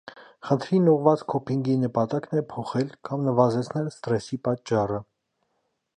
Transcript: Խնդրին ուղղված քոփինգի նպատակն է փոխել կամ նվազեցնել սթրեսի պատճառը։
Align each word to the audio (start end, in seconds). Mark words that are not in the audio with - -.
Խնդրին 0.45 0.87
ուղղված 0.93 1.23
քոփինգի 1.33 1.75
նպատակն 1.83 2.41
է 2.41 2.43
փոխել 2.55 2.91
կամ 3.09 3.27
նվազեցնել 3.29 3.93
սթրեսի 3.97 4.41
պատճառը։ 4.49 5.03